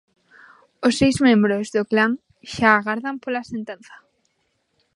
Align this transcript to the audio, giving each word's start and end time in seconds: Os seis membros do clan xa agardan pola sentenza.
Os 0.87 0.93
seis 0.99 1.17
membros 1.27 1.65
do 1.75 1.83
clan 1.91 2.11
xa 2.53 2.69
agardan 2.75 3.15
pola 3.23 3.47
sentenza. 3.51 3.95